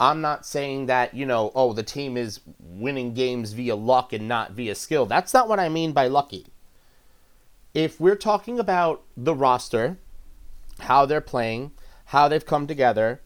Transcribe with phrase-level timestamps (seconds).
[0.00, 4.28] I'm not saying that, you know, oh, the team is winning games via luck and
[4.28, 5.06] not via skill.
[5.06, 6.46] That's not what I mean by lucky.
[7.74, 9.98] If we're talking about the roster,
[10.80, 11.72] how they're playing,
[12.06, 13.20] how they've come together,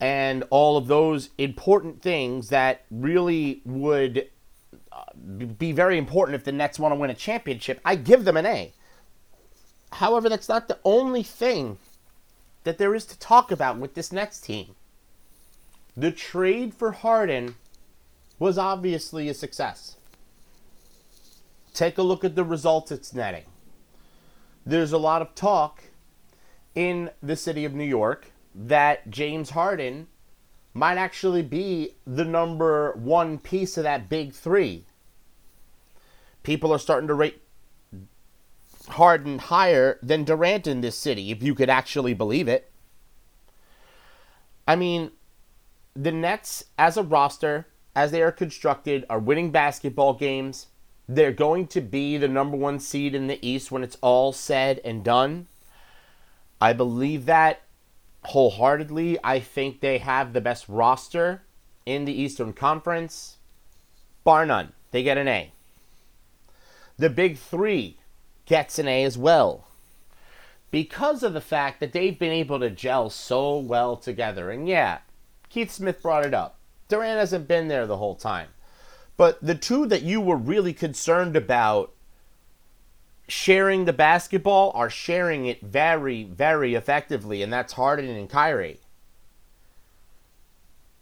[0.00, 4.28] and all of those important things that really would
[4.90, 5.04] uh,
[5.56, 8.46] be very important if the Nets want to win a championship, I give them an
[8.46, 8.72] A.
[9.92, 11.78] However, that's not the only thing
[12.64, 14.74] that there is to talk about with this next team.
[15.96, 17.54] The trade for Harden
[18.38, 19.96] was obviously a success.
[21.72, 23.44] Take a look at the results it's netting.
[24.66, 25.84] There's a lot of talk
[26.74, 30.08] in the city of New York that James Harden
[30.72, 34.84] might actually be the number one piece of that big three.
[36.42, 37.42] People are starting to rate
[38.88, 42.70] Harden higher than Durant in this city, if you could actually believe it.
[44.66, 45.10] I mean,
[45.94, 50.66] the Nets, as a roster, as they are constructed, are winning basketball games.
[51.08, 54.80] They're going to be the number one seed in the East when it's all said
[54.84, 55.46] and done.
[56.60, 57.60] I believe that
[58.24, 59.18] wholeheartedly.
[59.22, 61.42] I think they have the best roster
[61.86, 63.36] in the Eastern Conference.
[64.24, 64.72] Bar none.
[64.90, 65.52] They get an A.
[66.96, 67.98] The big three
[68.46, 69.66] gets an A as well.
[70.70, 74.50] Because of the fact that they've been able to gel so well together.
[74.50, 74.98] And yeah,
[75.48, 76.56] Keith Smith brought it up.
[76.88, 78.48] Durant hasn't been there the whole time.
[79.16, 81.92] But the two that you were really concerned about
[83.28, 88.80] sharing the basketball are sharing it very, very effectively, and that's Harden and Kyrie.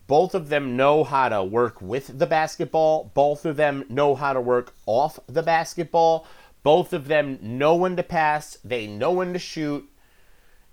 [0.07, 3.11] Both of them know how to work with the basketball.
[3.15, 6.27] Both of them know how to work off the basketball.
[6.63, 9.89] Both of them know when to pass, they know when to shoot.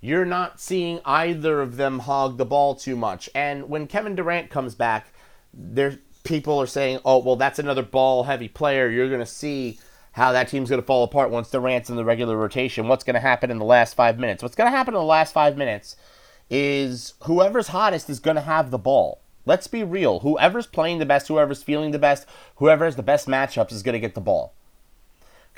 [0.02, 3.30] You're not seeing either of them hog the ball too much.
[3.34, 5.08] And when Kevin Durant comes back,
[5.54, 8.88] there people are saying, "Oh, well, that's another ball-heavy player.
[8.90, 9.80] You're going to see
[10.12, 12.88] how that team's going to fall apart once Durant's in the regular rotation.
[12.88, 14.44] What's going to happen in the last 5 minutes?
[14.44, 15.96] What's going to happen in the last 5 minutes
[16.50, 19.22] is whoever's hottest is going to have the ball.
[19.46, 20.20] Let's be real.
[20.20, 23.94] Whoever's playing the best, whoever's feeling the best, whoever has the best matchups is going
[23.94, 24.56] to get the ball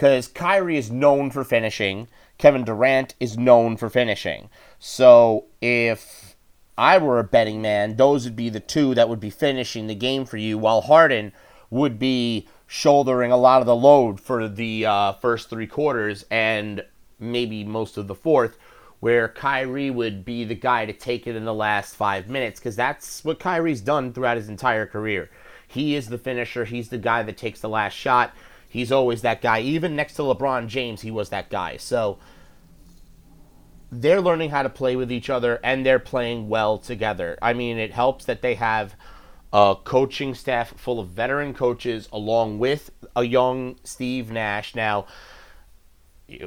[0.01, 2.07] because Kyrie is known for finishing.
[2.39, 4.49] Kevin Durant is known for finishing.
[4.79, 6.35] So if
[6.75, 9.93] I were a betting man, those would be the two that would be finishing the
[9.93, 11.33] game for you, while Harden
[11.69, 16.83] would be shouldering a lot of the load for the uh, first three quarters and
[17.19, 18.57] maybe most of the fourth,
[19.01, 22.75] where Kyrie would be the guy to take it in the last five minutes, because
[22.75, 25.29] that's what Kyrie's done throughout his entire career.
[25.67, 28.33] He is the finisher, he's the guy that takes the last shot
[28.71, 29.59] he's always that guy.
[29.59, 31.77] Even next to LeBron James, he was that guy.
[31.77, 32.17] So
[33.91, 37.37] they're learning how to play with each other and they're playing well together.
[37.41, 38.95] I mean, it helps that they have
[39.51, 44.73] a coaching staff full of veteran coaches along with a young Steve Nash.
[44.73, 45.05] Now,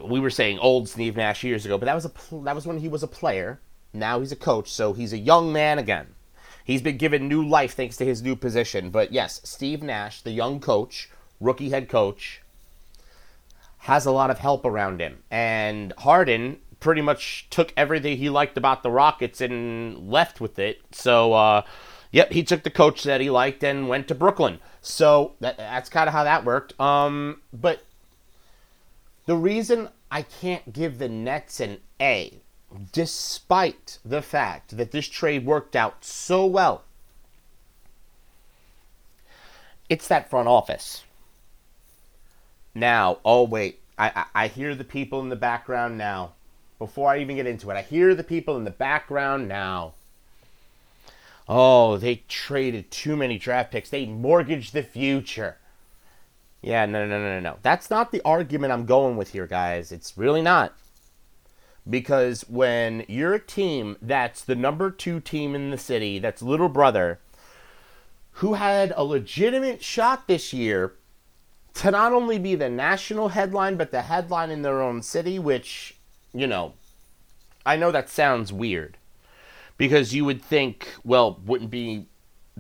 [0.02, 2.12] we were saying old Steve Nash years ago, but that was a
[2.44, 3.60] that was when he was a player.
[3.92, 6.14] Now he's a coach, so he's a young man again.
[6.64, 8.88] He's been given new life thanks to his new position.
[8.88, 11.10] But yes, Steve Nash, the young coach,
[11.44, 12.40] rookie head coach,
[13.78, 15.22] has a lot of help around him.
[15.30, 20.80] And Harden pretty much took everything he liked about the Rockets and left with it.
[20.90, 21.62] So, uh,
[22.10, 24.58] yep, he took the coach that he liked and went to Brooklyn.
[24.80, 26.78] So that, that's kind of how that worked.
[26.80, 27.84] Um, but
[29.26, 32.40] the reason I can't give the Nets an A,
[32.92, 36.84] despite the fact that this trade worked out so well,
[39.88, 41.03] it's that front office.
[42.74, 46.32] Now, oh wait, I, I, I hear the people in the background now.
[46.78, 49.94] Before I even get into it, I hear the people in the background now.
[51.48, 53.90] Oh, they traded too many draft picks.
[53.90, 55.58] They mortgaged the future.
[56.62, 57.58] Yeah, no, no, no, no, no.
[57.62, 59.92] That's not the argument I'm going with here, guys.
[59.92, 60.72] It's really not.
[61.88, 66.70] Because when you're a team that's the number two team in the city, that's little
[66.70, 67.20] brother,
[68.38, 70.94] who had a legitimate shot this year
[71.74, 75.96] to not only be the national headline, but the headline in their own city, which,
[76.32, 76.74] you know,
[77.66, 78.96] I know that sounds weird
[79.76, 82.06] because you would think, well, wouldn't be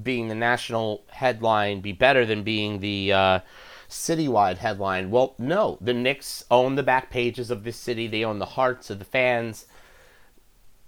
[0.02, 3.40] being the national headline be better than being the uh,
[3.88, 5.10] citywide headline?
[5.10, 5.78] Well, no.
[5.80, 8.08] The Knicks own the back pages of this city.
[8.08, 9.66] They own the hearts of the fans.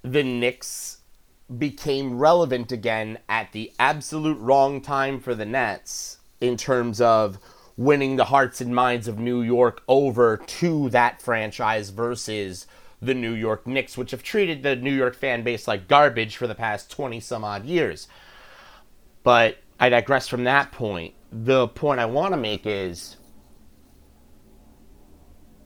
[0.03, 0.99] The Knicks
[1.57, 7.39] became relevant again at the absolute wrong time for the Nets in terms of
[7.77, 12.67] winning the hearts and minds of New York over to that franchise versus
[13.03, 16.47] the New York Knicks, which have treated the New York fan base like garbage for
[16.47, 18.09] the past 20 some odd years.
[19.23, 21.15] But I digress from that point.
[21.31, 23.17] The point I want to make is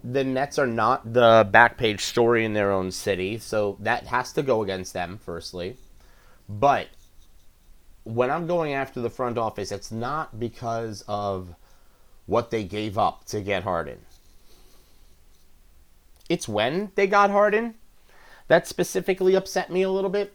[0.02, 4.32] the Nets are not the back page story in their own city, so that has
[4.32, 5.76] to go against them, firstly.
[6.48, 6.88] But
[8.04, 11.54] when I'm going after the front office, it's not because of
[12.30, 13.98] what they gave up to get Harden.
[16.28, 17.74] It's when they got Harden
[18.46, 20.32] that specifically upset me a little bit.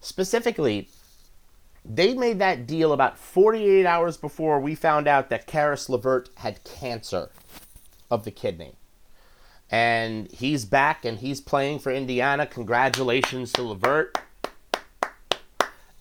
[0.00, 0.88] Specifically,
[1.84, 6.64] they made that deal about 48 hours before we found out that Caris LeVert had
[6.64, 7.30] cancer
[8.10, 8.74] of the kidney.
[9.70, 12.46] And he's back and he's playing for Indiana.
[12.46, 14.18] Congratulations to LeVert.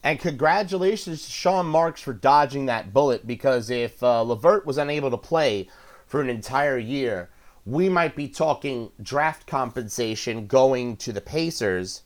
[0.04, 5.12] And congratulations to Sean Marks for dodging that bullet because if uh, LeVert was unable
[5.12, 5.68] to play
[6.06, 7.30] for an entire year,
[7.66, 12.04] we might be talking draft compensation going to the Pacers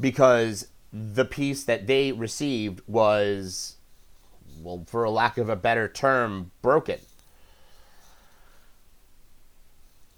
[0.00, 3.76] because the piece that they received was,
[4.60, 6.98] well, for a lack of a better term, broken.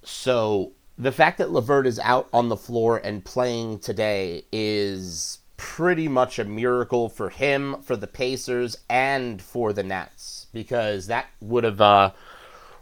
[0.03, 6.09] So the fact that LeVert is out on the floor and playing today is pretty
[6.09, 11.62] much a miracle for him, for the Pacers, and for the Nets because that would
[11.62, 12.11] have uh,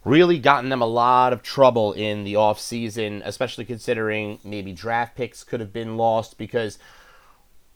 [0.03, 5.45] really gotten them a lot of trouble in the offseason, especially considering maybe draft picks
[5.45, 6.79] could have been lost because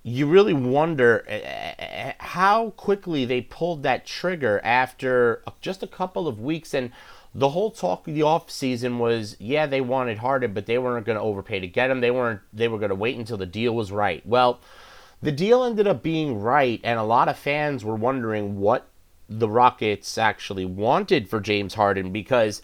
[0.03, 5.87] you really wonder eh, eh, eh, how quickly they pulled that trigger after just a
[5.87, 6.73] couple of weeks.
[6.73, 6.91] And
[7.35, 11.19] the whole talk of the offseason was yeah they wanted Harden but they weren't going
[11.19, 12.01] to overpay to get him.
[12.01, 14.25] They weren't they were going to wait until the deal was right.
[14.27, 14.61] Well
[15.25, 18.87] the deal ended up being right, and a lot of fans were wondering what
[19.27, 22.61] the Rockets actually wanted for James Harden because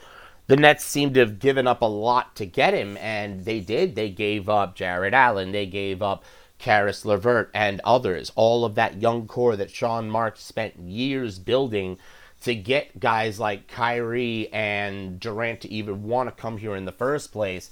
[0.46, 3.94] the Nets seemed to have given up a lot to get him, and they did.
[3.94, 6.22] They gave up Jarrett Allen, they gave up
[6.58, 8.30] Caris LeVert, and others.
[8.34, 11.96] All of that young core that Sean Marks spent years building
[12.42, 16.92] to get guys like Kyrie and Durant to even want to come here in the
[16.92, 17.70] first place.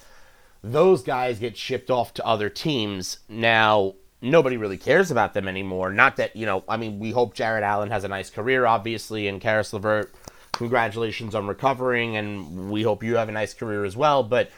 [0.63, 3.19] Those guys get shipped off to other teams.
[3.29, 5.93] Now, nobody really cares about them anymore.
[5.93, 9.29] Not that, you know, I mean, we hope Jarrett Allen has a nice career, obviously,
[9.29, 10.13] and Caris LeVert,
[10.53, 14.23] congratulations on recovering, and we hope you have a nice career as well.
[14.23, 14.51] But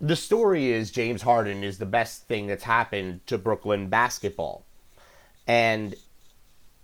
[0.00, 4.64] the story is James Harden is the best thing that's happened to Brooklyn basketball.
[5.46, 5.94] And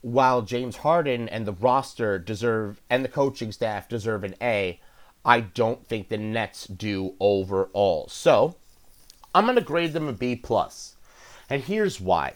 [0.00, 4.80] while James Harden and the roster deserve, and the coaching staff deserve an A,
[5.24, 8.08] I don't think the Nets do overall.
[8.08, 8.56] So
[9.34, 10.96] I'm going to grade them a B plus.
[11.52, 12.32] And here's why.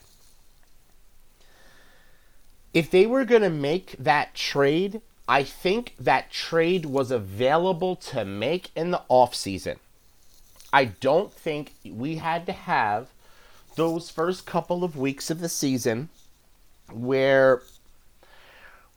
[2.75, 8.27] If they were going to make that trade, I think that trade was available to
[8.27, 9.79] make in the offseason.
[10.71, 13.09] I don't think we had to have
[13.77, 16.11] those first couple of weeks of the season
[16.93, 17.63] where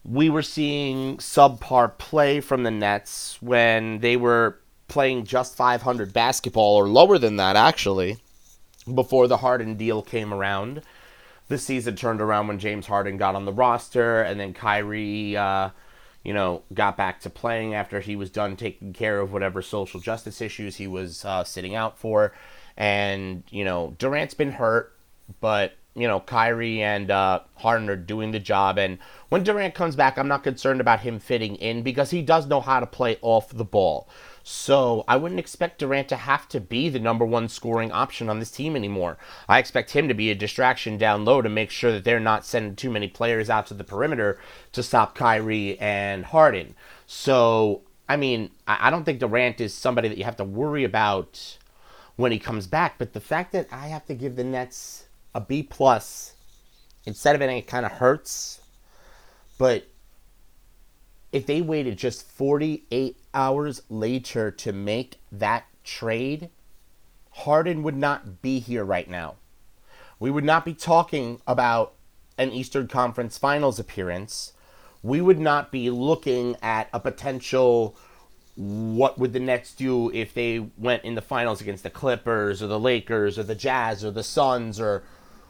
[0.04, 4.60] we were seeing subpar play from the Nets when they were
[4.90, 8.18] playing just 500 basketball or lower than that, actually
[8.96, 10.82] before the Harden deal came around.
[11.48, 15.70] The season turned around when James Harden got on the roster, and then Kyrie, uh,
[16.24, 20.00] you know, got back to playing after he was done taking care of whatever social
[20.00, 22.34] justice issues he was uh, sitting out for.
[22.78, 24.94] And, you know, Durant's been hurt,
[25.42, 28.78] but, you know, Kyrie and uh, Harden are doing the job.
[28.78, 32.48] And when Durant comes back, I'm not concerned about him fitting in because he does
[32.48, 34.08] know how to play off the ball.
[34.44, 38.40] So I wouldn't expect Durant to have to be the number one scoring option on
[38.40, 39.18] this team anymore.
[39.48, 42.46] I expect him to be a distraction down low to make sure that they're not
[42.46, 44.40] sending too many players out to the perimeter
[44.72, 46.76] to stop Kyrie and Harden.
[47.06, 51.58] So, I mean, I don't think Durant is somebody that you have to worry about
[52.16, 52.98] when he comes back.
[52.98, 56.34] But the fact that I have to give the Nets a B plus
[57.06, 58.62] instead of it, it kind of hurts.
[59.58, 59.88] But
[61.32, 66.50] if they waited just 48 hours later to make that trade,
[67.32, 69.36] Harden would not be here right now.
[70.20, 71.94] We would not be talking about
[72.38, 74.54] an Eastern Conference Finals appearance.
[75.02, 77.96] We would not be looking at a potential
[78.56, 82.68] what would the Nets do if they went in the finals against the Clippers or
[82.68, 85.04] the Lakers or the Jazz or the Suns or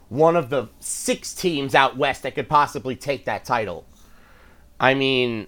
[0.10, 3.86] one of the six teams out west that could possibly take that title.
[4.80, 5.48] I mean,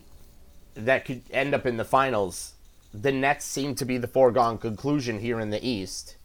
[0.75, 2.53] that could end up in the finals.
[2.93, 6.15] The Nets seem to be the foregone conclusion here in the East,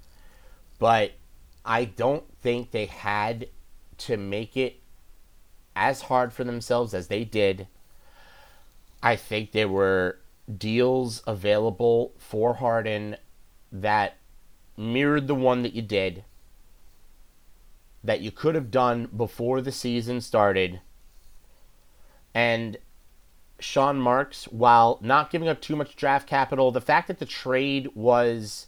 [0.78, 1.12] but
[1.64, 3.48] I don't think they had
[3.98, 4.80] to make it
[5.74, 7.68] as hard for themselves as they did.
[9.02, 10.18] I think there were
[10.56, 13.16] deals available for Harden
[13.72, 14.16] that
[14.76, 16.24] mirrored the one that you did,
[18.06, 20.80] that you could have done before the season started.
[22.34, 22.78] And
[23.58, 27.90] Sean Marks, while not giving up too much draft capital, the fact that the trade
[27.94, 28.66] was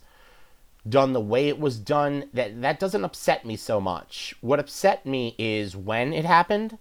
[0.88, 4.34] done the way it was done, that that doesn't upset me so much.
[4.40, 6.78] What upset me is when it happened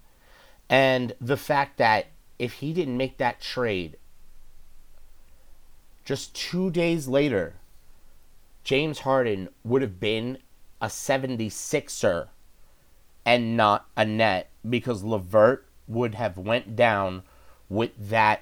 [0.69, 2.07] and the fact that
[2.39, 3.97] if he didn't make that trade
[6.05, 7.55] just 2 days later,
[8.63, 10.37] James Harden would have been
[10.79, 12.27] a 76er
[13.27, 17.24] and not a net because LeVert would have went down
[17.67, 18.41] with that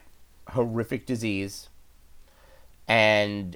[0.50, 1.70] horrific disease,
[2.88, 3.56] and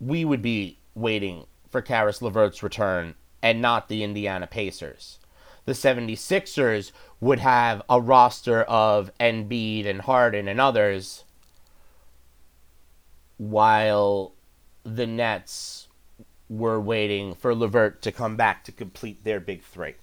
[0.00, 5.18] we would be waiting for Caris LeVert's return and not the Indiana Pacers.
[5.66, 11.24] The 76ers would have a roster of Embiid and Harden and others,
[13.36, 14.32] while
[14.84, 15.88] the Nets
[16.48, 19.96] were waiting for LeVert to come back to complete their big three.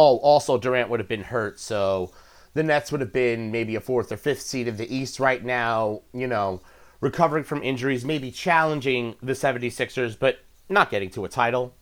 [0.00, 2.12] Oh, also Durant would have been hurt, so
[2.54, 5.44] the Nets would have been maybe a fourth or fifth seed of the East right
[5.44, 6.60] now, you know,
[7.00, 10.38] recovering from injuries, maybe challenging the 76ers, but
[10.68, 11.74] not getting to a title.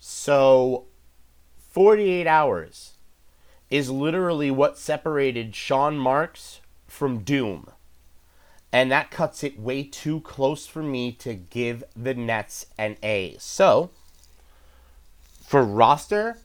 [0.00, 0.86] So,
[1.70, 2.94] 48 hours
[3.70, 7.70] is literally what separated Sean Marks from Doom.
[8.72, 13.36] And that cuts it way too close for me to give the Nets an A.
[13.38, 13.90] So,
[15.46, 16.38] for roster,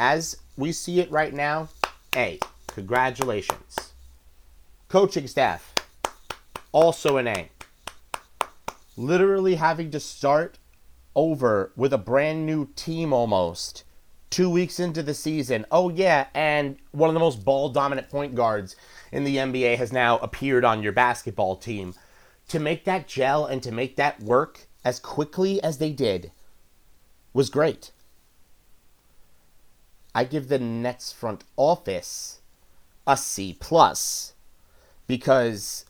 [0.00, 1.68] as we see it right now,
[2.16, 2.40] a.
[2.68, 3.92] Congratulations.
[4.88, 5.74] Coaching staff,
[6.72, 7.50] also an A.
[8.96, 10.58] Literally having to start
[11.14, 13.84] over with a brand new team almost
[14.30, 15.66] two weeks into the season.
[15.70, 18.76] Oh, yeah, and one of the most ball dominant point guards
[19.12, 21.94] in the NBA has now appeared on your basketball team.
[22.48, 26.32] To make that gel and to make that work as quickly as they did
[27.34, 27.92] was great.
[30.14, 32.40] I give the Nets front office
[33.06, 34.34] a C plus
[35.06, 35.84] because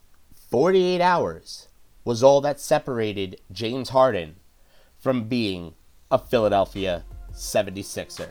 [0.50, 1.68] 48 hours
[2.04, 4.36] was all that separated James Harden
[4.98, 5.74] from being
[6.10, 8.28] a Philadelphia 76er.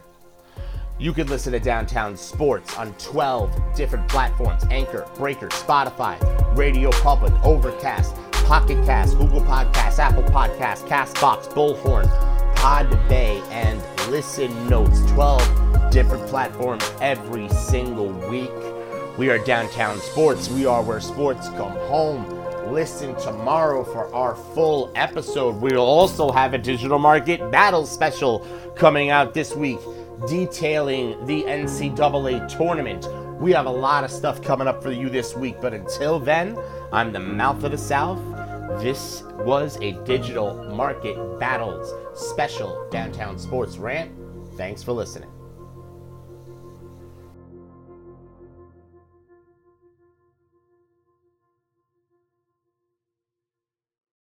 [0.99, 6.17] You can listen to Downtown Sports on 12 different platforms Anchor, Breaker, Spotify,
[6.57, 8.15] Radio Public, Overcast,
[8.45, 12.07] Pocket Cast, Google Podcast, Apple Podcast, Castbox, Bullhorn,
[12.55, 13.81] Podbay, and
[14.11, 14.99] Listen Notes.
[15.11, 15.58] 12
[15.91, 18.51] different platforms every single week.
[19.17, 20.49] We are Downtown Sports.
[20.49, 22.25] We are where sports come home.
[22.71, 25.55] Listen tomorrow for our full episode.
[25.55, 29.79] We'll also have a digital market battle special coming out this week
[30.27, 33.07] detailing the NCAA tournament.
[33.39, 36.57] We have a lot of stuff coming up for you this week, but until then,
[36.91, 38.19] I'm the mouth of the South.
[38.81, 44.11] This was a digital market battles special downtown sports rant.
[44.55, 45.38] Thanks for listening.